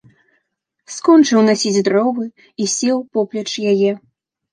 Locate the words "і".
2.65-2.71